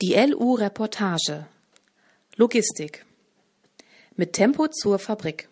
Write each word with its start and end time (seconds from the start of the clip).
Die 0.00 0.14
LU 0.14 0.54
Reportage 0.54 1.48
Logistik 2.36 3.04
mit 4.14 4.32
Tempo 4.32 4.68
zur 4.68 5.00
Fabrik. 5.00 5.48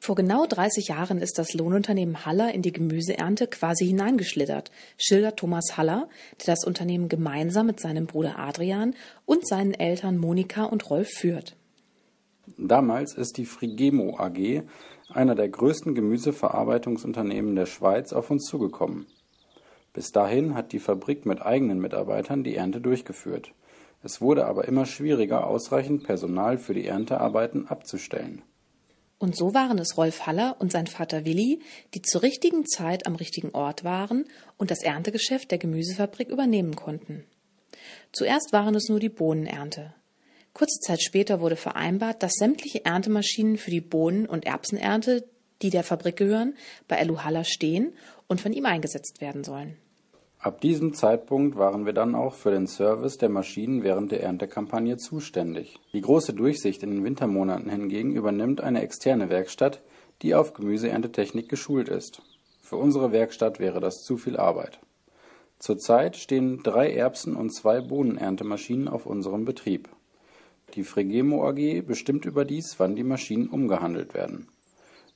Vor 0.00 0.16
genau 0.16 0.44
30 0.44 0.88
Jahren 0.88 1.18
ist 1.18 1.38
das 1.38 1.54
Lohnunternehmen 1.54 2.26
Haller 2.26 2.52
in 2.52 2.62
die 2.62 2.72
Gemüseernte 2.72 3.46
quasi 3.46 3.86
hineingeschlittert, 3.86 4.72
schildert 4.98 5.38
Thomas 5.38 5.76
Haller, 5.76 6.08
der 6.40 6.56
das 6.56 6.64
Unternehmen 6.64 7.08
gemeinsam 7.08 7.66
mit 7.66 7.78
seinem 7.78 8.06
Bruder 8.06 8.40
Adrian 8.40 8.96
und 9.24 9.46
seinen 9.46 9.74
Eltern 9.74 10.18
Monika 10.18 10.64
und 10.64 10.90
Rolf 10.90 11.10
führt. 11.10 11.54
Damals 12.58 13.14
ist 13.14 13.36
die 13.36 13.46
Frigemo 13.46 14.18
AG, 14.18 14.64
einer 15.10 15.36
der 15.36 15.48
größten 15.48 15.94
Gemüseverarbeitungsunternehmen 15.94 17.54
der 17.54 17.66
Schweiz, 17.66 18.12
auf 18.12 18.32
uns 18.32 18.46
zugekommen. 18.46 19.06
Bis 19.94 20.12
dahin 20.12 20.54
hat 20.54 20.72
die 20.72 20.80
Fabrik 20.80 21.24
mit 21.24 21.40
eigenen 21.40 21.80
Mitarbeitern 21.80 22.44
die 22.44 22.56
Ernte 22.56 22.80
durchgeführt. 22.80 23.52
Es 24.02 24.20
wurde 24.20 24.44
aber 24.44 24.68
immer 24.68 24.84
schwieriger, 24.84 25.46
ausreichend 25.46 26.04
Personal 26.04 26.58
für 26.58 26.74
die 26.74 26.86
Erntearbeiten 26.86 27.68
abzustellen. 27.68 28.42
Und 29.18 29.36
so 29.36 29.54
waren 29.54 29.78
es 29.78 29.96
Rolf 29.96 30.26
Haller 30.26 30.56
und 30.58 30.72
sein 30.72 30.88
Vater 30.88 31.24
Willi, 31.24 31.60
die 31.94 32.02
zur 32.02 32.22
richtigen 32.22 32.66
Zeit 32.66 33.06
am 33.06 33.14
richtigen 33.14 33.50
Ort 33.50 33.84
waren 33.84 34.24
und 34.58 34.70
das 34.70 34.82
Erntegeschäft 34.82 35.50
der 35.50 35.58
Gemüsefabrik 35.58 36.28
übernehmen 36.28 36.76
konnten. 36.76 37.24
Zuerst 38.12 38.52
waren 38.52 38.74
es 38.74 38.88
nur 38.88 39.00
die 39.00 39.08
Bohnenernte. 39.08 39.94
Kurze 40.52 40.80
Zeit 40.80 41.02
später 41.02 41.40
wurde 41.40 41.56
vereinbart, 41.56 42.22
dass 42.22 42.34
sämtliche 42.34 42.84
Erntemaschinen 42.84 43.56
für 43.56 43.70
die 43.70 43.80
Bohnen- 43.80 44.26
und 44.26 44.44
Erbsenernte, 44.44 45.24
die 45.62 45.70
der 45.70 45.84
Fabrik 45.84 46.16
gehören, 46.16 46.54
bei 46.88 46.96
Elu 46.96 47.22
Haller 47.22 47.44
stehen 47.44 47.94
und 48.26 48.40
von 48.40 48.52
ihm 48.52 48.66
eingesetzt 48.66 49.20
werden 49.20 49.44
sollen. 49.44 49.78
Ab 50.44 50.60
diesem 50.60 50.92
Zeitpunkt 50.92 51.56
waren 51.56 51.86
wir 51.86 51.94
dann 51.94 52.14
auch 52.14 52.34
für 52.34 52.50
den 52.50 52.66
Service 52.66 53.16
der 53.16 53.30
Maschinen 53.30 53.82
während 53.82 54.12
der 54.12 54.22
Erntekampagne 54.22 54.98
zuständig. 54.98 55.80
Die 55.94 56.02
große 56.02 56.34
Durchsicht 56.34 56.82
in 56.82 56.90
den 56.90 57.02
Wintermonaten 57.02 57.70
hingegen 57.70 58.14
übernimmt 58.14 58.60
eine 58.60 58.82
externe 58.82 59.30
Werkstatt, 59.30 59.80
die 60.20 60.34
auf 60.34 60.52
Gemüseerntetechnik 60.52 61.48
geschult 61.48 61.88
ist. 61.88 62.20
Für 62.60 62.76
unsere 62.76 63.10
Werkstatt 63.10 63.58
wäre 63.58 63.80
das 63.80 64.02
zu 64.02 64.18
viel 64.18 64.36
Arbeit. 64.36 64.80
Zurzeit 65.60 66.14
stehen 66.14 66.62
drei 66.62 66.92
Erbsen- 66.92 67.36
und 67.36 67.54
zwei 67.54 67.80
Bohnenerntemaschinen 67.80 68.88
auf 68.88 69.06
unserem 69.06 69.46
Betrieb. 69.46 69.88
Die 70.74 70.84
Fregemo 70.84 71.48
AG 71.48 71.86
bestimmt 71.86 72.26
überdies, 72.26 72.74
wann 72.76 72.96
die 72.96 73.02
Maschinen 73.02 73.48
umgehandelt 73.48 74.12
werden. 74.12 74.48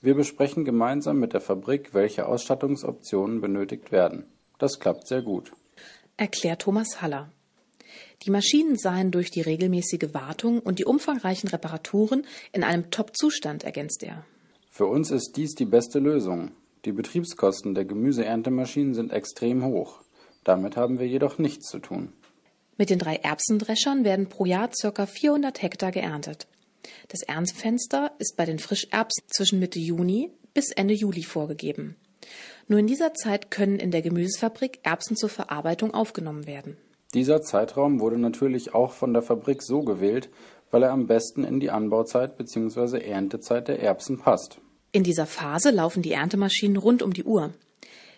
Wir 0.01 0.15
besprechen 0.15 0.65
gemeinsam 0.65 1.19
mit 1.19 1.35
der 1.35 1.43
Fabrik, 1.43 1.93
welche 1.93 2.25
Ausstattungsoptionen 2.27 3.43
benötigt 3.43 3.93
werden. 3.93 4.25
Das 4.59 4.79
klappt 4.81 5.07
sehr 5.07 5.23
gut. 5.23 5.53
Erklärt 6.17 6.63
Thomas 6.63 7.01
Haller. 7.01 7.31
Die 8.25 8.31
Maschinen 8.31 8.77
seien 8.77 9.11
durch 9.11 9.31
die 9.31 9.41
regelmäßige 9.41 10.13
Wartung 10.13 10.59
und 10.59 10.79
die 10.79 10.85
umfangreichen 10.85 11.49
Reparaturen 11.49 12.27
in 12.53 12.65
einem 12.65 12.91
Top-Zustand, 12.91 13.63
ergänzt 13.63 14.03
er. 14.03 14.25
Für 14.71 14.87
uns 14.87 15.11
ist 15.11 15.33
dies 15.37 15.55
die 15.55 15.65
beste 15.65 16.01
Lösung. 16.01 16.51
Die 16.85 16.93
Betriebskosten 16.93 17.75
der 17.75 17.85
Gemüseerntemaschinen 17.85 18.95
sind 18.95 19.13
extrem 19.13 19.65
hoch. 19.65 20.01
Damit 20.45 20.77
haben 20.77 20.99
wir 20.99 21.07
jedoch 21.07 21.39
nichts 21.39 21.69
zu 21.69 21.79
tun. 21.79 22.13
Mit 22.77 22.91
den 22.91 22.99
drei 22.99 23.17
Erbsendreschern 23.17 24.05
werden 24.05 24.29
pro 24.29 24.45
Jahr 24.45 24.71
ca. 24.71 25.07
400 25.07 25.63
Hektar 25.63 25.91
geerntet. 25.91 26.47
Das 27.09 27.23
Erntefenster 27.23 28.13
ist 28.19 28.37
bei 28.37 28.45
den 28.45 28.59
Frischerbsen 28.59 29.25
zwischen 29.29 29.59
Mitte 29.59 29.79
Juni 29.79 30.31
bis 30.55 30.71
Ende 30.71 30.95
Juli 30.95 31.23
vorgegeben. 31.23 31.97
Nur 32.67 32.79
in 32.79 32.87
dieser 32.87 33.15
Zeit 33.15 33.51
können 33.51 33.79
in 33.79 33.91
der 33.91 34.03
Gemüsefabrik 34.03 34.81
Erbsen 34.83 35.17
zur 35.17 35.29
Verarbeitung 35.29 35.95
aufgenommen 35.95 36.47
werden. 36.47 36.77
Dieser 37.15 37.43
Zeitraum 37.43 38.01
wurde 38.01 38.19
natürlich 38.19 38.75
auch 38.75 38.93
von 38.93 39.15
der 39.15 39.23
Fabrik 39.23 39.63
so 39.63 39.81
gewählt, 39.81 40.29
weil 40.71 40.83
er 40.83 40.91
am 40.91 41.07
besten 41.07 41.45
in 41.45 41.61
die 41.61 41.71
Anbauzeit 41.71 42.37
bzw. 42.37 42.99
Erntezeit 42.99 43.69
der 43.69 43.81
Erbsen 43.81 44.19
passt. 44.19 44.59
In 44.93 45.05
dieser 45.05 45.27
Phase 45.27 45.71
laufen 45.71 46.03
die 46.03 46.13
Erntemaschinen 46.13 46.77
rund 46.77 47.03
um 47.03 47.13
die 47.13 47.25
Uhr. 47.25 47.55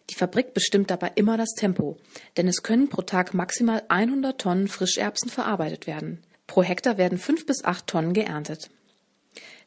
Die 0.09 0.15
Fabrik 0.15 0.55
bestimmt 0.55 0.91
dabei 0.91 1.12
immer 1.15 1.37
das 1.37 1.50
Tempo, 1.50 1.97
denn 2.37 2.49
es 2.49 2.65
können 2.65 2.89
pro 2.89 3.03
Tag 3.03 3.33
maximal 3.33 3.84
100 3.89 4.41
Tonnen 4.41 4.66
Frischerbsen 4.66 5.31
verarbeitet 5.31 5.87
werden. 5.87 6.21
Pro 6.49 6.65
Hektar 6.65 6.99
werden 6.99 7.19
fünf 7.19 7.47
bis 7.47 7.65
acht 7.65 7.87
Tonnen 7.87 8.12
geerntet. 8.12 8.71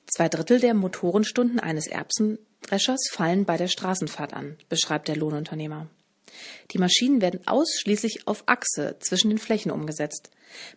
Zwei 0.05 0.27
Drittel 0.27 0.59
der 0.59 0.73
Motorenstunden 0.73 1.61
eines 1.61 1.87
Erbsen 1.87 2.39
Dreschers 2.63 3.09
fallen 3.11 3.45
bei 3.45 3.57
der 3.57 3.67
Straßenfahrt 3.67 4.33
an, 4.33 4.57
beschreibt 4.69 5.07
der 5.07 5.15
Lohnunternehmer. 5.15 5.87
Die 6.71 6.79
Maschinen 6.79 7.21
werden 7.21 7.41
ausschließlich 7.45 8.27
auf 8.27 8.43
Achse 8.47 8.95
zwischen 8.99 9.29
den 9.29 9.37
Flächen 9.37 9.71
umgesetzt. 9.71 10.31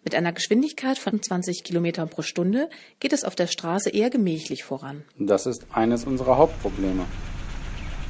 Mit 0.04 0.14
einer 0.14 0.32
Geschwindigkeit 0.32 0.98
von 0.98 1.22
20 1.22 1.64
Kilometern 1.64 2.08
pro 2.08 2.22
Stunde 2.22 2.68
geht 3.00 3.12
es 3.12 3.24
auf 3.24 3.34
der 3.34 3.46
Straße 3.46 3.90
eher 3.90 4.10
gemächlich 4.10 4.64
voran. 4.64 5.04
Das 5.18 5.46
ist 5.46 5.66
eines 5.72 6.04
unserer 6.04 6.36
Hauptprobleme. 6.36 7.06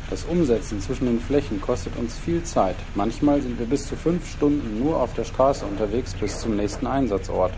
Das 0.09 0.25
Umsetzen 0.25 0.81
zwischen 0.81 1.07
den 1.07 1.21
Flächen 1.21 1.61
kostet 1.61 1.97
uns 1.97 2.17
viel 2.17 2.45
Zeit. 2.45 2.77
Manchmal 2.95 3.43
sind 3.43 3.59
wir 3.59 3.67
bis 3.67 3.89
zu 3.89 3.97
fünf 3.97 4.31
Stunden 4.31 4.79
nur 4.79 5.01
auf 5.01 5.15
der 5.15 5.25
Straße 5.25 5.65
unterwegs 5.67 6.15
bis 6.15 6.39
zum 6.39 6.57
nächsten 6.57 6.87
Einsatzort. 6.87 7.53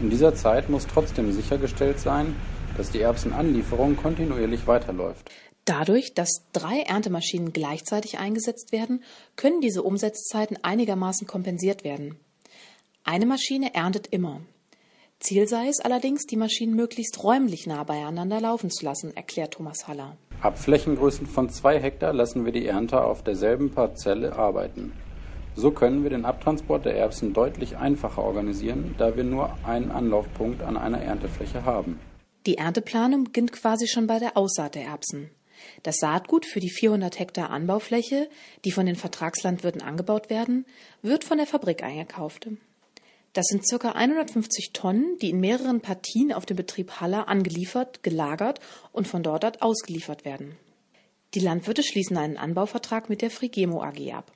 In 0.00 0.08
dieser 0.08 0.34
Zeit 0.34 0.70
muss 0.70 0.86
trotzdem 0.86 1.30
sichergestellt 1.32 2.00
sein, 2.00 2.34
dass 2.78 2.90
die 2.90 3.00
Erbsenanlieferung 3.00 3.96
kontinuierlich 3.96 4.66
weiterläuft. 4.66 5.30
Dadurch, 5.64 6.14
dass 6.14 6.42
drei 6.52 6.80
Erntemaschinen 6.80 7.52
gleichzeitig 7.52 8.18
eingesetzt 8.18 8.72
werden, 8.72 9.04
können 9.36 9.60
diese 9.60 9.82
Umsetzzeiten 9.82 10.58
einigermaßen 10.62 11.26
kompensiert 11.26 11.84
werden. 11.84 12.16
Eine 13.04 13.26
Maschine 13.26 13.74
erntet 13.74 14.08
immer. 14.08 14.40
Ziel 15.20 15.46
sei 15.46 15.68
es 15.68 15.78
allerdings, 15.78 16.26
die 16.26 16.36
Maschinen 16.36 16.74
möglichst 16.74 17.22
räumlich 17.22 17.68
nah 17.68 17.84
beieinander 17.84 18.40
laufen 18.40 18.70
zu 18.70 18.84
lassen, 18.84 19.16
erklärt 19.16 19.54
Thomas 19.54 19.86
Haller. 19.86 20.16
Ab 20.40 20.58
Flächengrößen 20.58 21.28
von 21.28 21.48
zwei 21.48 21.78
Hektar 21.78 22.12
lassen 22.12 22.44
wir 22.44 22.50
die 22.50 22.66
Ernter 22.66 23.06
auf 23.06 23.22
derselben 23.22 23.70
Parzelle 23.70 24.34
arbeiten. 24.34 24.92
So 25.54 25.70
können 25.70 26.02
wir 26.02 26.10
den 26.10 26.24
Abtransport 26.24 26.86
der 26.86 26.96
Erbsen 26.96 27.34
deutlich 27.34 27.76
einfacher 27.76 28.24
organisieren, 28.24 28.96
da 28.98 29.16
wir 29.16 29.22
nur 29.22 29.56
einen 29.64 29.92
Anlaufpunkt 29.92 30.62
an 30.62 30.76
einer 30.76 31.00
Erntefläche 31.00 31.64
haben. 31.64 32.00
Die 32.46 32.58
Ernteplanung 32.58 33.24
beginnt 33.24 33.52
quasi 33.52 33.86
schon 33.86 34.08
bei 34.08 34.18
der 34.18 34.36
Aussaat 34.36 34.74
der 34.74 34.86
Erbsen. 34.86 35.30
Das 35.82 35.96
Saatgut 35.96 36.46
für 36.46 36.60
die 36.60 36.70
400 36.70 37.18
Hektar 37.18 37.50
Anbaufläche, 37.50 38.28
die 38.64 38.72
von 38.72 38.86
den 38.86 38.96
Vertragslandwirten 38.96 39.82
angebaut 39.82 40.30
werden, 40.30 40.66
wird 41.02 41.24
von 41.24 41.38
der 41.38 41.46
Fabrik 41.46 41.82
eingekauft. 41.82 42.48
Das 43.32 43.46
sind 43.46 43.64
ca. 43.66 43.92
150 43.92 44.72
Tonnen, 44.72 45.16
die 45.22 45.30
in 45.30 45.40
mehreren 45.40 45.80
Partien 45.80 46.32
auf 46.32 46.44
dem 46.44 46.56
Betrieb 46.56 47.00
Haller 47.00 47.28
angeliefert, 47.28 48.02
gelagert 48.02 48.60
und 48.92 49.08
von 49.08 49.22
dort 49.22 49.62
ausgeliefert 49.62 50.24
werden. 50.24 50.56
Die 51.34 51.40
Landwirte 51.40 51.82
schließen 51.82 52.18
einen 52.18 52.36
Anbauvertrag 52.36 53.08
mit 53.08 53.22
der 53.22 53.30
Frigemo 53.30 53.82
AG 53.82 54.12
ab. 54.12 54.32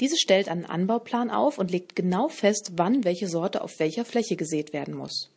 Diese 0.00 0.16
stellt 0.16 0.48
einen 0.48 0.64
Anbauplan 0.64 1.30
auf 1.30 1.58
und 1.58 1.70
legt 1.70 1.96
genau 1.96 2.28
fest, 2.28 2.72
wann 2.76 3.04
welche 3.04 3.28
Sorte 3.28 3.62
auf 3.62 3.78
welcher 3.78 4.04
Fläche 4.04 4.36
gesät 4.36 4.72
werden 4.72 4.94
muss. 4.94 5.30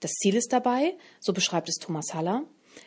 Das 0.00 0.12
Ziel 0.12 0.34
ist 0.34 0.52
dabei, 0.52 0.94
so 1.20 1.32
beschreibt 1.32 1.68
es 1.68 1.76
Thomas 1.76 2.14
Haller, 2.14 2.42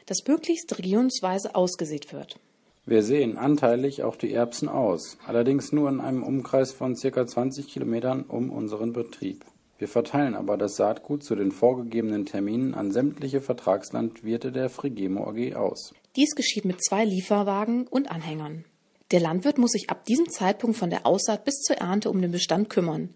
dass 0.06 0.28
möglichst 0.28 0.78
regionsweise 0.78 1.56
ausgesät 1.56 2.14
wird. 2.14 2.40
Wir 2.86 3.02
sehen 3.02 3.38
anteilig 3.38 4.04
auch 4.04 4.18
die 4.18 4.34
Erbsen 4.34 4.68
aus, 4.68 5.18
allerdings 5.26 5.72
nur 5.72 5.88
in 5.88 6.02
einem 6.02 6.24
Umkreis 6.24 6.74
von 6.74 6.96
ca. 6.96 7.26
20 7.26 7.68
Kilometern 7.68 8.24
um 8.24 8.50
unseren 8.50 8.92
Betrieb. 8.92 9.46
Wir 9.78 9.88
verteilen 9.88 10.36
aber 10.36 10.58
das 10.58 10.76
Saatgut 10.76 11.24
zu 11.24 11.36
den 11.36 11.52
vorgegebenen 11.52 12.26
Terminen 12.26 12.74
an 12.74 12.92
sämtliche 12.92 13.42
Vertragslandwirte 13.42 14.52
der 14.52 14.70
Frigemo 14.70 15.28
AG 15.28 15.56
aus. 15.56 15.94
Dies 16.16 16.36
geschieht 16.36 16.66
mit 16.66 16.84
zwei 16.84 17.06
Lieferwagen 17.06 17.88
und 17.88 18.12
Anhängern. 18.12 18.66
Der 19.12 19.20
Landwirt 19.20 19.58
muss 19.58 19.72
sich 19.72 19.90
ab 19.90 20.06
diesem 20.06 20.30
Zeitpunkt 20.30 20.78
von 20.78 20.90
der 20.90 21.06
Aussaat 21.06 21.46
bis 21.46 21.62
zur 21.62 21.78
Ernte 21.78 22.10
um 22.10 22.22
den 22.22 22.32
Bestand 22.32 22.70
kümmern. 22.70 23.14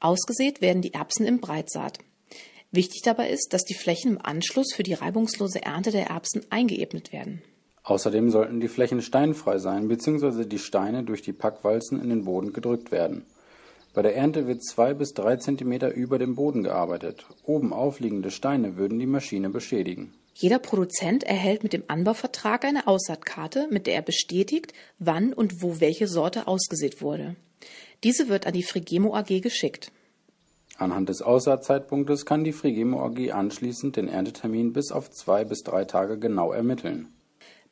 Ausgesät 0.00 0.60
werden 0.60 0.82
die 0.82 0.94
Erbsen 0.94 1.26
im 1.26 1.40
Breitsaat. 1.40 1.98
Wichtig 2.70 3.02
dabei 3.02 3.30
ist, 3.30 3.54
dass 3.54 3.64
die 3.64 3.74
Flächen 3.74 4.12
im 4.12 4.22
Anschluss 4.22 4.74
für 4.74 4.82
die 4.82 4.94
reibungslose 4.94 5.62
Ernte 5.62 5.90
der 5.90 6.08
Erbsen 6.08 6.44
eingeebnet 6.50 7.12
werden. 7.12 7.42
Außerdem 7.82 8.30
sollten 8.30 8.60
die 8.60 8.68
Flächen 8.68 9.00
steinfrei 9.00 9.58
sein 9.58 9.88
bzw. 9.88 10.44
die 10.44 10.58
Steine 10.58 11.04
durch 11.04 11.22
die 11.22 11.32
Packwalzen 11.32 12.02
in 12.02 12.10
den 12.10 12.24
Boden 12.24 12.52
gedrückt 12.52 12.92
werden. 12.92 13.24
Bei 13.94 14.02
der 14.02 14.14
Ernte 14.14 14.46
wird 14.46 14.62
zwei 14.62 14.92
bis 14.92 15.14
drei 15.14 15.36
Zentimeter 15.36 15.94
über 15.94 16.18
dem 16.18 16.34
Boden 16.34 16.62
gearbeitet. 16.62 17.24
Oben 17.44 17.72
aufliegende 17.72 18.30
Steine 18.30 18.76
würden 18.76 18.98
die 18.98 19.06
Maschine 19.06 19.48
beschädigen. 19.48 20.12
Jeder 20.34 20.58
Produzent 20.58 21.24
erhält 21.24 21.62
mit 21.62 21.72
dem 21.72 21.82
Anbauvertrag 21.88 22.64
eine 22.64 22.86
Aussaatkarte, 22.86 23.66
mit 23.70 23.86
der 23.86 23.94
er 23.94 24.02
bestätigt, 24.02 24.72
wann 24.98 25.32
und 25.32 25.62
wo 25.62 25.80
welche 25.80 26.06
Sorte 26.06 26.46
ausgesät 26.46 27.00
wurde. 27.00 27.34
Diese 28.04 28.28
wird 28.28 28.46
an 28.46 28.52
die 28.52 28.62
Frigemo 28.62 29.16
AG 29.16 29.40
geschickt. 29.40 29.90
Anhand 30.78 31.08
des 31.08 31.22
Aussaatzeitpunktes 31.22 32.24
kann 32.24 32.44
die 32.44 32.52
Frigemo 32.52 33.04
AG 33.04 33.32
anschließend 33.32 33.96
den 33.96 34.06
Erntetermin 34.06 34.72
bis 34.72 34.92
auf 34.92 35.10
zwei 35.10 35.44
bis 35.44 35.64
drei 35.64 35.84
Tage 35.84 36.20
genau 36.20 36.52
ermitteln. 36.52 37.08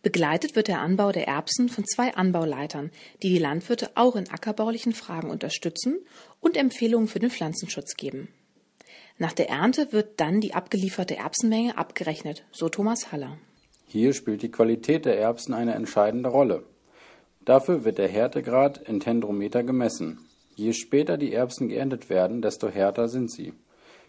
Begleitet 0.02 0.56
wird 0.56 0.66
der 0.66 0.80
Anbau 0.80 1.12
der 1.12 1.28
Erbsen 1.28 1.68
von 1.68 1.84
zwei 1.84 2.14
Anbauleitern, 2.14 2.90
die 3.22 3.28
die 3.28 3.38
Landwirte 3.38 3.90
auch 3.94 4.16
in 4.16 4.28
ackerbaulichen 4.28 4.92
Fragen 4.92 5.30
unterstützen 5.30 5.98
und 6.40 6.56
Empfehlungen 6.56 7.06
für 7.06 7.20
den 7.20 7.30
Pflanzenschutz 7.30 7.94
geben. 7.94 8.28
Nach 9.18 9.32
der 9.32 9.48
Ernte 9.50 9.92
wird 9.92 10.20
dann 10.20 10.40
die 10.40 10.54
abgelieferte 10.54 11.16
Erbsenmenge 11.16 11.78
abgerechnet, 11.78 12.44
so 12.50 12.68
Thomas 12.68 13.12
Haller. 13.12 13.38
Hier 13.86 14.14
spielt 14.14 14.42
die 14.42 14.50
Qualität 14.50 15.04
der 15.04 15.18
Erbsen 15.18 15.54
eine 15.54 15.74
entscheidende 15.74 16.28
Rolle. 16.28 16.64
Dafür 17.44 17.84
wird 17.84 17.98
der 17.98 18.08
Härtegrad 18.08 18.78
in 18.88 18.98
Tendrometer 18.98 19.62
gemessen. 19.62 20.18
Je 20.56 20.72
später 20.72 21.18
die 21.18 21.34
Erbsen 21.34 21.68
geerntet 21.68 22.08
werden, 22.08 22.40
desto 22.40 22.68
härter 22.68 23.08
sind 23.08 23.30
sie. 23.30 23.52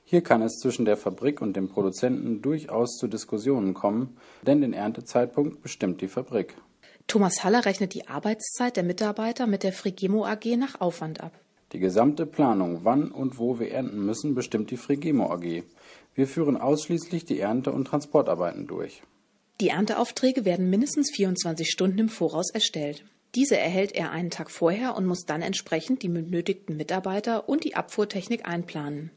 Hier 0.05 0.21
kann 0.21 0.41
es 0.41 0.59
zwischen 0.59 0.85
der 0.85 0.95
Fabrik 0.95 1.41
und 1.41 1.57
dem 1.57 1.67
Produzenten 1.67 2.41
durchaus 2.41 2.95
zu 2.95 3.09
Diskussionen 3.09 3.73
kommen, 3.73 4.15
denn 4.43 4.61
den 4.61 4.71
Erntezeitpunkt 4.71 5.61
bestimmt 5.61 5.99
die 5.99 6.07
Fabrik. 6.07 6.55
Thomas 7.07 7.43
Haller 7.43 7.65
rechnet 7.65 7.93
die 7.93 8.07
Arbeitszeit 8.07 8.77
der 8.77 8.83
Mitarbeiter 8.83 9.45
mit 9.45 9.63
der 9.63 9.73
Frigemo 9.73 10.25
AG 10.25 10.55
nach 10.57 10.79
Aufwand 10.79 11.19
ab. 11.19 11.33
Die 11.73 11.79
gesamte 11.79 12.25
Planung, 12.25 12.79
wann 12.83 13.11
und 13.11 13.37
wo 13.37 13.59
wir 13.59 13.71
ernten 13.71 14.05
müssen, 14.05 14.33
bestimmt 14.33 14.71
die 14.71 14.77
Frigemo 14.77 15.29
AG. 15.29 15.63
Wir 16.15 16.27
führen 16.27 16.55
ausschließlich 16.55 17.25
die 17.25 17.41
Ernte- 17.41 17.73
und 17.73 17.85
Transportarbeiten 17.85 18.67
durch. 18.67 19.03
Die 19.59 19.69
Ernteaufträge 19.69 20.45
werden 20.45 20.69
mindestens 20.69 21.11
24 21.13 21.69
Stunden 21.69 21.99
im 21.99 22.09
Voraus 22.09 22.49
erstellt. 22.53 23.03
Diese 23.35 23.57
erhält 23.57 23.93
er 23.93 24.11
einen 24.11 24.29
Tag 24.29 24.49
vorher 24.49 24.95
und 24.95 25.05
muss 25.05 25.25
dann 25.25 25.41
entsprechend 25.41 26.01
die 26.01 26.09
benötigten 26.09 26.77
Mitarbeiter 26.77 27.47
und 27.49 27.63
die 27.63 27.75
Abfuhrtechnik 27.75 28.47
einplanen. 28.47 29.11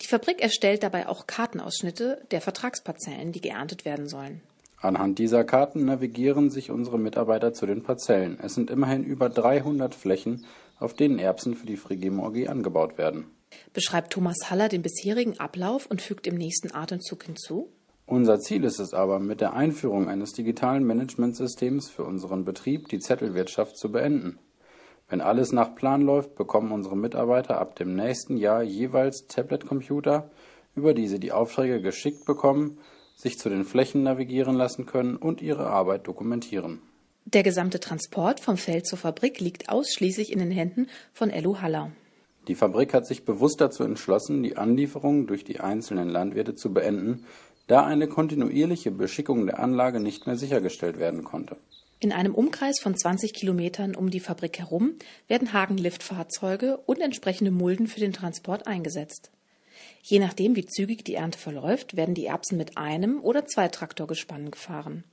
Die 0.00 0.06
Fabrik 0.06 0.42
erstellt 0.42 0.82
dabei 0.82 1.08
auch 1.08 1.26
Kartenausschnitte 1.26 2.26
der 2.30 2.40
Vertragsparzellen, 2.40 3.32
die 3.32 3.40
geerntet 3.40 3.84
werden 3.84 4.08
sollen. 4.08 4.42
Anhand 4.80 5.20
dieser 5.20 5.44
Karten 5.44 5.84
navigieren 5.84 6.50
sich 6.50 6.72
unsere 6.72 6.98
Mitarbeiter 6.98 7.52
zu 7.52 7.66
den 7.66 7.84
Parzellen. 7.84 8.38
Es 8.42 8.54
sind 8.54 8.68
immerhin 8.68 9.04
über 9.04 9.28
300 9.28 9.94
Flächen, 9.94 10.44
auf 10.80 10.94
denen 10.94 11.20
Erbsen 11.20 11.54
für 11.54 11.66
die 11.66 11.76
Frigemo 11.76 12.26
AG 12.26 12.48
angebaut 12.48 12.98
werden. 12.98 13.26
Beschreibt 13.72 14.12
Thomas 14.12 14.50
Haller 14.50 14.68
den 14.68 14.82
bisherigen 14.82 15.38
Ablauf 15.38 15.86
und 15.86 16.02
fügt 16.02 16.26
im 16.26 16.34
nächsten 16.34 16.74
Atemzug 16.74 17.22
hinzu. 17.24 17.70
Unser 18.06 18.40
Ziel 18.40 18.64
ist 18.64 18.80
es 18.80 18.94
aber, 18.94 19.20
mit 19.20 19.40
der 19.40 19.54
Einführung 19.54 20.08
eines 20.08 20.32
digitalen 20.32 20.84
Managementsystems 20.84 21.88
für 21.88 22.04
unseren 22.04 22.44
Betrieb 22.44 22.88
die 22.88 22.98
Zettelwirtschaft 22.98 23.76
zu 23.76 23.92
beenden. 23.92 24.38
Wenn 25.08 25.20
alles 25.20 25.52
nach 25.52 25.74
Plan 25.74 26.02
läuft, 26.02 26.34
bekommen 26.34 26.72
unsere 26.72 26.96
Mitarbeiter 26.96 27.60
ab 27.60 27.76
dem 27.76 27.94
nächsten 27.94 28.36
Jahr 28.36 28.62
jeweils 28.62 29.26
Tablet-Computer, 29.28 30.30
über 30.74 30.94
die 30.94 31.06
sie 31.06 31.20
die 31.20 31.32
Aufträge 31.32 31.80
geschickt 31.80 32.24
bekommen, 32.24 32.78
sich 33.14 33.38
zu 33.38 33.48
den 33.48 33.64
Flächen 33.64 34.02
navigieren 34.02 34.56
lassen 34.56 34.86
können 34.86 35.16
und 35.16 35.42
ihre 35.42 35.66
Arbeit 35.66 36.06
dokumentieren. 36.06 36.80
Der 37.24 37.42
gesamte 37.42 37.78
Transport 37.78 38.40
vom 38.40 38.56
Feld 38.56 38.86
zur 38.86 38.98
Fabrik 38.98 39.38
liegt 39.38 39.68
ausschließlich 39.68 40.32
in 40.32 40.40
den 40.40 40.50
Händen 40.50 40.88
von 41.12 41.30
Elu 41.30 41.60
Haller. 41.60 41.92
Die 42.48 42.56
Fabrik 42.56 42.92
hat 42.92 43.06
sich 43.06 43.24
bewusst 43.24 43.60
dazu 43.60 43.84
entschlossen, 43.84 44.42
die 44.42 44.56
Anlieferung 44.56 45.28
durch 45.28 45.44
die 45.44 45.60
einzelnen 45.60 46.08
Landwirte 46.08 46.56
zu 46.56 46.72
beenden, 46.72 47.24
da 47.72 47.86
eine 47.86 48.06
kontinuierliche 48.06 48.90
Beschickung 48.90 49.46
der 49.46 49.58
Anlage 49.58 49.98
nicht 49.98 50.26
mehr 50.26 50.36
sichergestellt 50.36 50.98
werden 50.98 51.24
konnte. 51.24 51.56
In 52.00 52.12
einem 52.12 52.34
Umkreis 52.34 52.78
von 52.78 52.94
20 52.94 53.32
Kilometern 53.32 53.94
um 53.94 54.10
die 54.10 54.20
Fabrik 54.20 54.58
herum 54.58 54.96
werden 55.26 55.54
Hagenliftfahrzeuge 55.54 56.76
und 56.76 57.00
entsprechende 57.00 57.50
Mulden 57.50 57.86
für 57.86 58.00
den 58.00 58.12
Transport 58.12 58.66
eingesetzt. 58.66 59.30
Je 60.02 60.18
nachdem, 60.18 60.54
wie 60.54 60.66
zügig 60.66 61.02
die 61.04 61.14
Ernte 61.14 61.38
verläuft, 61.38 61.96
werden 61.96 62.14
die 62.14 62.26
Erbsen 62.26 62.58
mit 62.58 62.76
einem 62.76 63.22
oder 63.22 63.46
zwei 63.46 63.68
Traktorgespannen 63.68 64.50
gefahren. 64.50 65.04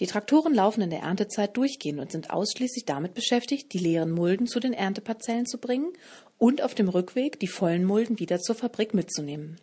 Die 0.00 0.06
Traktoren 0.08 0.54
laufen 0.54 0.80
in 0.80 0.90
der 0.90 1.02
Erntezeit 1.02 1.56
durchgehend 1.56 2.00
und 2.00 2.10
sind 2.10 2.30
ausschließlich 2.30 2.84
damit 2.84 3.14
beschäftigt, 3.14 3.72
die 3.72 3.78
leeren 3.78 4.10
Mulden 4.10 4.48
zu 4.48 4.58
den 4.58 4.72
Ernteparzellen 4.72 5.46
zu 5.46 5.58
bringen 5.58 5.92
und 6.36 6.62
auf 6.62 6.74
dem 6.74 6.88
Rückweg 6.88 7.38
die 7.38 7.46
vollen 7.46 7.84
Mulden 7.84 8.18
wieder 8.18 8.40
zur 8.40 8.56
Fabrik 8.56 8.92
mitzunehmen. 8.92 9.60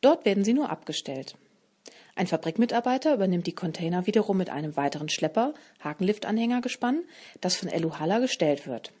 Dort 0.00 0.24
werden 0.24 0.44
sie 0.44 0.54
nur 0.54 0.70
abgestellt. 0.70 1.36
Ein 2.14 2.26
Fabrikmitarbeiter 2.26 3.14
übernimmt 3.14 3.46
die 3.46 3.54
Container 3.54 4.06
wiederum 4.06 4.38
mit 4.38 4.48
einem 4.48 4.76
weiteren 4.76 5.08
Schlepper, 5.08 5.52
Hakenliftanhängergespann, 5.84 7.04
das 7.40 7.56
von 7.56 7.68
Elu 7.68 7.98
Haller 7.98 8.20
gestellt 8.20 8.66
wird. 8.66 8.92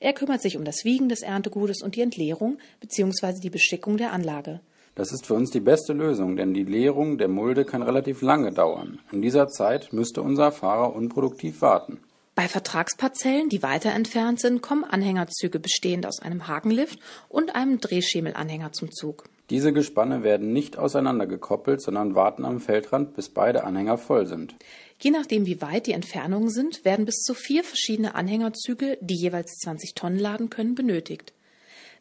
Er 0.00 0.12
kümmert 0.12 0.42
sich 0.42 0.56
um 0.56 0.64
das 0.64 0.84
Wiegen 0.84 1.08
des 1.08 1.22
Erntegutes 1.22 1.82
und 1.82 1.94
die 1.94 2.00
Entleerung 2.00 2.58
bzw. 2.80 3.38
die 3.40 3.50
Beschickung 3.50 3.96
der 3.96 4.12
Anlage. 4.12 4.60
Das 4.96 5.12
ist 5.12 5.26
für 5.26 5.34
uns 5.34 5.50
die 5.50 5.60
beste 5.60 5.92
Lösung, 5.92 6.36
denn 6.36 6.52
die 6.52 6.64
Leerung 6.64 7.16
der 7.16 7.28
Mulde 7.28 7.64
kann 7.64 7.82
relativ 7.82 8.20
lange 8.20 8.52
dauern. 8.52 8.98
In 9.12 9.22
dieser 9.22 9.46
Zeit 9.46 9.92
müsste 9.92 10.20
unser 10.20 10.50
Fahrer 10.50 10.94
unproduktiv 10.94 11.62
warten. 11.62 12.00
Bei 12.34 12.48
Vertragsparzellen, 12.48 13.48
die 13.48 13.62
weiter 13.62 13.92
entfernt 13.92 14.40
sind, 14.40 14.60
kommen 14.60 14.84
Anhängerzüge 14.84 15.60
bestehend 15.60 16.06
aus 16.06 16.20
einem 16.20 16.48
Hakenlift 16.48 16.98
und 17.28 17.54
einem 17.54 17.78
Drehschemelanhänger 17.78 18.72
zum 18.72 18.90
Zug. 18.90 19.24
Diese 19.52 19.74
Gespanne 19.74 20.22
werden 20.22 20.54
nicht 20.54 20.78
auseinandergekoppelt, 20.78 21.82
sondern 21.82 22.14
warten 22.14 22.46
am 22.46 22.58
Feldrand, 22.58 23.12
bis 23.12 23.28
beide 23.28 23.64
Anhänger 23.64 23.98
voll 23.98 24.26
sind. 24.26 24.54
Je 24.98 25.10
nachdem, 25.10 25.44
wie 25.44 25.60
weit 25.60 25.86
die 25.86 25.92
Entfernungen 25.92 26.48
sind, 26.48 26.86
werden 26.86 27.04
bis 27.04 27.16
zu 27.16 27.34
vier 27.34 27.62
verschiedene 27.62 28.14
Anhängerzüge, 28.14 28.96
die 29.02 29.14
jeweils 29.14 29.58
20 29.58 29.94
Tonnen 29.94 30.18
laden 30.18 30.48
können, 30.48 30.74
benötigt. 30.74 31.34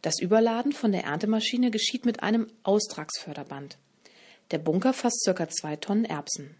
Das 0.01 0.21
Überladen 0.21 0.71
von 0.71 0.93
der 0.93 1.03
Erntemaschine 1.03 1.71
geschieht 1.71 2.05
mit 2.05 2.23
einem 2.23 2.47
Austragsförderband. 2.63 3.77
Der 4.51 4.59
Bunker 4.59 4.93
fasst 4.93 5.29
ca. 5.35 5.49
zwei 5.49 5.75
Tonnen 5.75 6.05
Erbsen. 6.05 6.55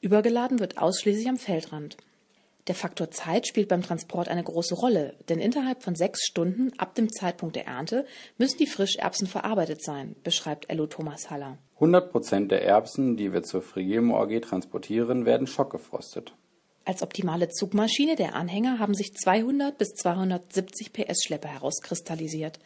Übergeladen 0.00 0.60
wird 0.60 0.78
ausschließlich 0.78 1.28
am 1.28 1.36
Feldrand. 1.36 1.96
Der 2.68 2.76
Faktor 2.76 3.10
Zeit 3.10 3.48
spielt 3.48 3.68
beim 3.68 3.82
Transport 3.82 4.28
eine 4.28 4.44
große 4.44 4.76
Rolle, 4.76 5.16
denn 5.28 5.40
innerhalb 5.40 5.82
von 5.82 5.96
sechs 5.96 6.24
Stunden 6.24 6.70
ab 6.78 6.94
dem 6.94 7.10
Zeitpunkt 7.10 7.56
der 7.56 7.66
Ernte 7.66 8.06
müssen 8.38 8.58
die 8.58 8.68
Frischerbsen 8.68 9.26
verarbeitet 9.26 9.82
sein, 9.82 10.14
beschreibt 10.22 10.70
Ello 10.70 10.86
Thomas 10.86 11.28
Haller. 11.28 11.58
100 11.74 12.12
Prozent 12.12 12.52
der 12.52 12.64
Erbsen, 12.64 13.16
die 13.16 13.32
wir 13.32 13.42
zur 13.42 13.62
Frigemo 13.62 14.16
AG 14.22 14.42
transportieren, 14.42 15.26
werden 15.26 15.48
schockgefrostet. 15.48 16.34
Als 16.84 17.02
optimale 17.02 17.48
Zugmaschine 17.48 18.14
der 18.14 18.36
Anhänger 18.36 18.78
haben 18.78 18.94
sich 18.94 19.12
200 19.14 19.76
bis 19.76 19.94
270 19.94 20.92
PS 20.92 21.24
Schlepper 21.24 21.48
herauskristallisiert. 21.48 22.60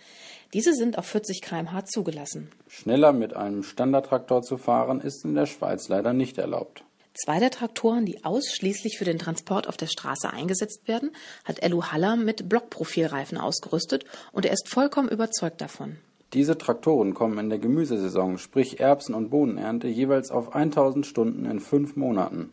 Diese 0.53 0.75
sind 0.75 0.99
auf 0.99 1.07
40 1.07 1.41
km/h 1.41 1.87
zugelassen. 1.87 2.51
Schneller 2.67 3.15
mit 3.15 3.35
einem 3.35 3.63
Standardtraktor 3.63 4.43
zu 4.43 4.59
fahren 4.59 5.01
ist 5.01 5.25
in 5.25 5.35
der 5.35 5.47
Schweiz 5.47 5.89
leider 5.89 6.13
nicht 6.13 6.37
erlaubt. 6.37 6.85
Zwei 7.19 7.41
der 7.41 7.51
Traktoren, 7.51 8.05
die 8.05 8.25
ausschließlich 8.25 8.99
für 8.99 9.07
den 9.07 9.19
Transport 9.19 9.69
auf 9.69 9.79
der 9.79 9.87
Straße 9.87 10.31
eingesetzt 10.31 10.87
werden, 10.87 11.13
hat 11.47 11.63
Elu 11.63 11.85
Haller 11.85 12.17
mit 12.17 12.47
Blockprofilreifen 12.47 13.39
ausgerüstet 13.39 14.05
und 14.33 14.45
er 14.45 14.53
ist 14.53 14.69
vollkommen 14.69 15.09
überzeugt 15.09 15.63
davon. 15.63 15.97
Diese 16.35 16.59
Traktoren 16.59 17.15
kommen 17.15 17.39
in 17.39 17.49
der 17.49 17.59
Gemüsesaison, 17.59 18.37
sprich 18.37 18.81
Erbsen- 18.81 19.15
und 19.15 19.31
Bohnenernte, 19.31 19.89
jeweils 19.89 20.31
auf 20.31 20.55
1000 20.55 21.07
Stunden 21.07 21.47
in 21.47 21.61
fünf 21.61 21.97
Monaten. 21.97 22.51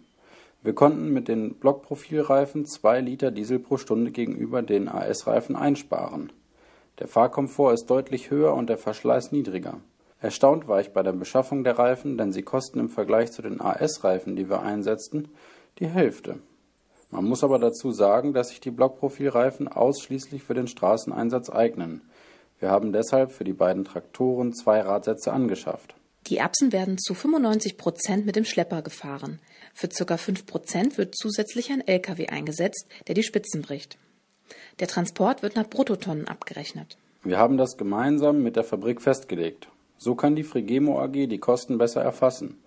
Wir 0.62 0.74
konnten 0.74 1.12
mit 1.12 1.28
den 1.28 1.56
Blockprofilreifen 1.56 2.66
zwei 2.66 3.02
Liter 3.02 3.32
Diesel 3.32 3.60
pro 3.60 3.76
Stunde 3.76 4.12
gegenüber 4.12 4.62
den 4.62 4.88
AS-Reifen 4.88 5.58
einsparen. 5.58 6.32
Der 7.00 7.10
Fahrkomfort 7.10 7.74
ist 7.74 7.88
deutlich 7.88 8.32
höher 8.32 8.54
und 8.54 8.70
der 8.70 8.78
Verschleiß 8.78 9.34
niedriger. 9.34 9.82
Erstaunt 10.24 10.70
war 10.70 10.80
ich 10.80 10.94
bei 10.94 11.04
der 11.04 11.12
Beschaffung 11.12 11.66
der 11.66 11.78
Reifen, 11.78 12.18
denn 12.18 12.32
sie 12.32 12.44
kosten 12.44 12.80
im 12.80 12.88
Vergleich 12.88 13.34
zu 13.34 13.42
den 13.42 13.60
AS-Reifen, 13.60 14.38
die 14.38 14.50
wir 14.50 14.62
einsetzten, 14.62 15.28
die 15.80 15.88
Hälfte. 15.88 16.40
Man 17.12 17.26
muss 17.26 17.44
aber 17.44 17.60
dazu 17.60 17.92
sagen, 17.92 18.34
dass 18.34 18.48
sich 18.48 18.62
die 18.62 18.72
Blockprofilreifen 18.72 19.68
ausschließlich 19.68 20.42
für 20.42 20.54
den 20.54 20.68
Straßeneinsatz 20.68 21.50
eignen. 21.50 22.04
Wir 22.62 22.72
haben 22.72 22.94
deshalb 22.94 23.34
für 23.34 23.44
die 23.44 23.52
beiden 23.52 23.84
Traktoren 23.84 24.54
zwei 24.54 24.80
Radsätze 24.80 25.34
angeschafft. 25.34 25.94
Die 26.28 26.38
Erbsen 26.38 26.72
werden 26.72 26.98
zu 26.98 27.14
95 27.16 27.76
Prozent 27.78 28.26
mit 28.26 28.38
dem 28.38 28.46
Schlepper 28.46 28.82
gefahren. 28.82 29.42
Für 29.74 29.90
ca. 29.90 30.16
5 30.16 30.46
Prozent 30.46 30.98
wird 30.98 31.18
zusätzlich 31.18 31.70
ein 31.70 31.86
LKW 31.86 32.28
eingesetzt, 32.28 32.88
der 33.10 33.16
die 33.16 33.24
Spitzen 33.24 33.62
bricht. 33.62 33.98
Der 34.80 34.88
Transport 34.88 35.44
wird 35.44 35.58
nach 35.58 35.70
Bruttotonnen 35.70 36.30
abgerechnet. 36.30 36.98
Wir 37.24 37.38
haben 37.38 37.58
das 37.58 37.76
gemeinsam 37.76 38.42
mit 38.42 38.56
der 38.56 38.64
Fabrik 38.64 39.02
festgelegt. 39.02 39.68
So 40.04 40.16
kann 40.16 40.36
die 40.36 40.44
Frigemo 40.44 41.00
AG 41.00 41.14
die 41.14 41.38
Kosten 41.38 41.78
besser 41.78 42.02
erfassen. 42.02 42.58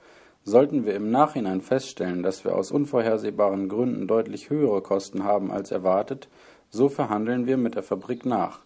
Sollten 0.42 0.86
wir 0.86 0.94
im 0.94 1.10
Nachhinein 1.10 1.60
feststellen, 1.60 2.22
dass 2.22 2.44
wir 2.46 2.54
aus 2.54 2.70
unvorhersehbaren 2.70 3.68
Gründen 3.68 4.08
deutlich 4.08 4.48
höhere 4.48 4.80
Kosten 4.80 5.22
haben 5.22 5.50
als 5.50 5.70
erwartet, 5.70 6.28
so 6.70 6.88
verhandeln 6.88 7.46
wir 7.46 7.58
mit 7.58 7.74
der 7.74 7.82
Fabrik 7.82 8.24
nach. 8.24 8.60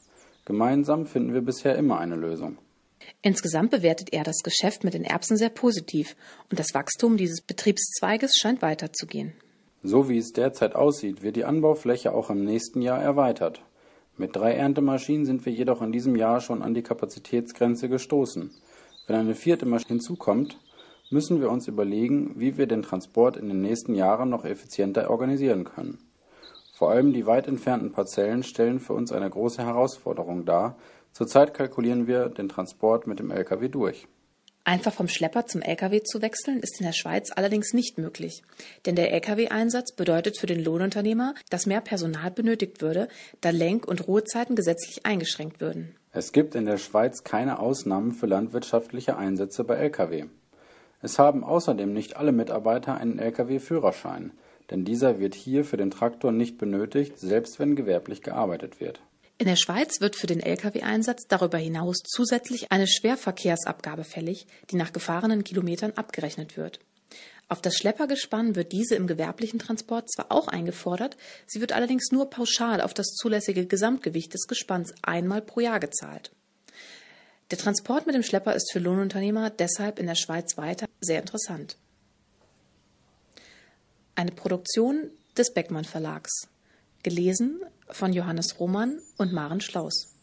Gemeinsam 0.45 1.07
finden 1.07 1.35
wir 1.35 1.41
bisher 1.41 1.75
immer 1.75 1.99
eine 1.99 2.15
Lösung. 2.15 2.59
Insgesamt 3.23 3.73
bewertet 3.73 4.13
er 4.13 4.23
das 4.23 4.39
Geschäft 4.45 4.85
mit 4.85 4.95
den 4.95 5.03
Erbsen 5.03 5.37
sehr 5.37 5.51
positiv 5.51 6.15
und 6.49 6.61
das 6.61 6.73
Wachstum 6.73 7.17
dieses 7.17 7.43
Betriebszweiges 7.43 8.37
scheint 8.41 8.63
weiterzugehen. 8.63 9.33
So 9.83 10.09
wie 10.09 10.19
es 10.19 10.31
derzeit 10.31 10.77
aussieht, 10.77 11.25
wird 11.25 11.35
die 11.35 11.45
Anbaufläche 11.45 12.13
auch 12.13 12.31
im 12.31 12.45
nächsten 12.45 12.83
Jahr 12.83 13.03
erweitert. 13.03 13.63
Mit 14.21 14.37
drei 14.37 14.53
Erntemaschinen 14.53 15.25
sind 15.25 15.47
wir 15.47 15.53
jedoch 15.55 15.81
in 15.81 15.93
diesem 15.93 16.15
Jahr 16.15 16.43
schon 16.43 16.61
an 16.61 16.75
die 16.75 16.83
Kapazitätsgrenze 16.83 17.89
gestoßen. 17.89 18.51
Wenn 19.07 19.17
eine 19.17 19.35
vierte 19.35 19.65
Maschine 19.65 19.95
hinzukommt, 19.95 20.59
müssen 21.09 21.41
wir 21.41 21.51
uns 21.51 21.69
überlegen, 21.69 22.35
wie 22.37 22.59
wir 22.59 22.67
den 22.67 22.83
Transport 22.83 23.39
in 23.39 23.49
den 23.49 23.63
nächsten 23.63 23.95
Jahren 23.95 24.29
noch 24.29 24.45
effizienter 24.45 25.09
organisieren 25.09 25.65
können. 25.65 26.01
Vor 26.75 26.91
allem 26.91 27.15
die 27.15 27.25
weit 27.25 27.49
entfernten 27.49 27.93
Parzellen 27.93 28.43
stellen 28.43 28.79
für 28.79 28.93
uns 28.93 29.11
eine 29.11 29.31
große 29.31 29.65
Herausforderung 29.65 30.45
dar. 30.45 30.77
Zurzeit 31.13 31.55
kalkulieren 31.55 32.07
wir 32.07 32.29
den 32.29 32.51
Transport 32.51 33.07
mit 33.07 33.21
dem 33.21 33.31
Lkw 33.31 33.71
durch. 33.71 34.07
Einfach 34.65 34.93
vom 34.93 35.09
Schlepper 35.09 35.47
zum 35.47 35.63
Lkw 35.63 36.03
zu 36.03 36.21
wechseln, 36.21 36.61
ist 36.61 36.81
in 36.81 36.87
der 36.87 36.93
Schweiz 36.93 37.31
allerdings 37.35 37.73
nicht 37.73 37.97
möglich. 37.97 38.43
Denn 38.85 38.95
der 38.95 39.13
Lkw-Einsatz 39.13 39.93
bedeutet 39.93 40.39
für 40.39 40.47
den 40.47 40.63
Lohnunternehmer, 40.63 41.35
dass 41.49 41.67
mehr 41.67 41.81
Personal 41.81 42.31
benötigt 42.31 42.83
würde, 42.83 43.09
da 43.41 43.51
Lenk- 43.51 43.89
und 43.89 44.07
Ruhezeiten 44.07 44.57
gesetzlich 44.57 45.07
eingeschränkt 45.07 45.61
würden. 45.61 45.97
Es 46.13 46.33
gibt 46.33 46.55
in 46.55 46.67
der 46.67 46.77
Schweiz 46.77 47.25
keine 47.25 47.59
Ausnahmen 47.59 48.13
für 48.13 48.27
landwirtschaftliche 48.27 49.17
Einsätze 49.17 49.65
bei 49.65 49.77
Lkw. 49.77 50.27
Es 51.03 51.19
haben 51.19 51.43
außerdem 51.45 51.93
nicht 51.93 52.17
alle 52.17 52.33
Mitarbeiter 52.33 52.95
einen 52.97 53.19
Lkw-Führerschein, 53.19 54.33
denn 54.71 54.85
dieser 54.85 55.19
wird 55.19 55.35
hier 55.35 55.65
für 55.65 55.79
den 55.79 55.91
Traktor 55.91 56.33
nicht 56.33 56.59
benötigt, 56.59 57.19
selbst 57.19 57.59
wenn 57.59 57.77
gewerblich 57.77 58.23
gearbeitet 58.23 58.81
wird. 58.81 59.01
In 59.41 59.47
der 59.47 59.57
Schweiz 59.57 60.03
wird 60.03 60.17
für 60.17 60.27
den 60.27 60.41
Lkw-Einsatz 60.41 61.23
darüber 61.27 61.57
hinaus 61.57 62.03
zusätzlich 62.05 62.73
eine 62.73 62.87
Schwerverkehrsabgabe 62.87 64.05
fällig, 64.05 64.47
die 64.71 64.77
nach 64.77 64.93
gefahrenen 64.93 65.45
Kilometern 65.45 65.93
abgerechnet 65.93 66.59
wird. 66.59 66.79
Auf 67.49 67.63
das 67.63 67.75
Schleppergespann 67.77 68.55
wird 68.55 68.73
diese 68.73 68.97
im 68.97 69.07
gewerblichen 69.07 69.59
Transport 69.59 70.13
zwar 70.13 70.31
auch 70.31 70.49
eingefordert, 70.49 71.17
sie 71.47 71.63
wird 71.63 71.73
allerdings 71.73 72.13
nur 72.13 72.29
pauschal 72.29 72.83
auf 72.83 72.93
das 72.93 73.15
zulässige 73.15 73.65
Gesamtgewicht 73.65 74.35
des 74.35 74.47
Gespanns 74.47 74.93
einmal 75.01 75.41
pro 75.41 75.61
Jahr 75.61 75.81
gezahlt. 75.81 76.33
Der 77.51 77.57
Transport 77.57 78.05
mit 78.05 78.15
dem 78.15 78.23
Schlepper 78.23 78.55
ist 78.55 78.71
für 78.71 78.79
Lohnunternehmer 78.79 79.49
deshalb 79.49 79.99
in 79.99 80.07
der 80.07 80.17
Schweiz 80.17 80.59
weiter 80.59 80.87
sehr 81.01 81.21
interessant. 81.21 81.79
Eine 84.17 84.33
Produktion 84.33 85.11
des 85.35 85.55
Beckmann 85.55 85.87
Verlags. 85.87 86.47
Gelesen 87.03 87.63
von 87.93 88.13
Johannes 88.13 88.59
Roman 88.61 89.01
und 89.19 89.33
Maren 89.33 89.61
Schlaus. 89.61 90.20